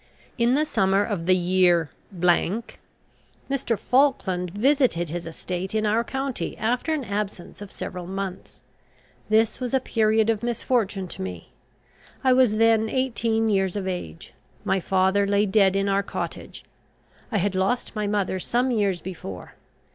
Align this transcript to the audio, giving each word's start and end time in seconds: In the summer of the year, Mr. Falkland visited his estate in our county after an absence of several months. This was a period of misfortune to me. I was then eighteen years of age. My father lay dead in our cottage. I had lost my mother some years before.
In 0.39 0.55
the 0.55 0.65
summer 0.65 1.03
of 1.03 1.27
the 1.27 1.35
year, 1.37 1.91
Mr. 2.19 3.77
Falkland 3.77 4.49
visited 4.49 5.09
his 5.09 5.27
estate 5.27 5.75
in 5.75 5.85
our 5.85 6.03
county 6.03 6.57
after 6.57 6.91
an 6.91 7.03
absence 7.03 7.61
of 7.61 7.71
several 7.71 8.07
months. 8.07 8.63
This 9.29 9.59
was 9.59 9.75
a 9.75 9.79
period 9.79 10.31
of 10.31 10.41
misfortune 10.41 11.07
to 11.09 11.21
me. 11.21 11.53
I 12.23 12.33
was 12.33 12.57
then 12.57 12.89
eighteen 12.89 13.47
years 13.47 13.75
of 13.75 13.87
age. 13.87 14.33
My 14.63 14.79
father 14.79 15.27
lay 15.27 15.45
dead 15.45 15.75
in 15.75 15.87
our 15.87 16.01
cottage. 16.01 16.65
I 17.31 17.37
had 17.37 17.53
lost 17.53 17.95
my 17.95 18.07
mother 18.07 18.39
some 18.39 18.71
years 18.71 19.01
before. 19.01 19.53